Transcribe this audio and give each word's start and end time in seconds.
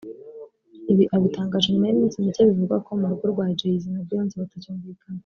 Ibi 0.91 1.03
abitangaje 1.15 1.67
nyuma 1.69 1.87
y’iminsi 1.87 2.23
mike 2.23 2.41
bivugwa 2.49 2.77
ko 2.85 2.91
mu 2.99 3.05
rugo 3.09 3.25
rwa 3.33 3.45
Jay 3.57 3.75
z 3.81 3.83
na 3.93 4.01
Beyonce 4.07 4.35
batacyumvikana 4.41 5.19